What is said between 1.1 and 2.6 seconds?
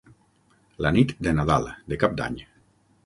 de Nadal, de Cap d'Any.